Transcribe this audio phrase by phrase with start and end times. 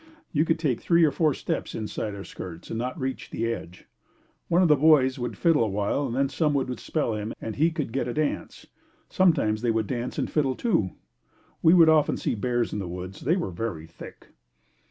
[0.31, 3.45] You could take three or four steps inside our skirts and then not reach the
[3.53, 3.85] edge.
[4.47, 7.69] One of the boys would fiddle awhile and then someone would spell him and he
[7.69, 8.65] could get a dance.
[9.09, 10.93] Sometimes they would dance and fiddle too.
[11.61, 13.21] We would often see bears in the woods.
[13.21, 14.29] They were very thick.